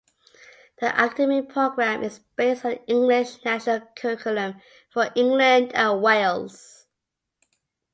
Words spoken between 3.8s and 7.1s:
Curriculum for England and Wales.